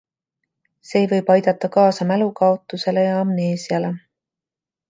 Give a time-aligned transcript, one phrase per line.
[0.91, 3.93] See võib aidata kaasa mälukaotusele ja amneesiale.